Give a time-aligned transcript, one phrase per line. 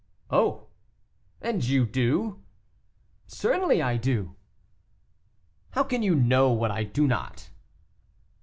[0.31, 0.65] "Oh!
[1.43, 2.41] and you do?"
[3.27, 4.35] "Certainly I do."
[5.73, 7.51] "How can you know what I do not?"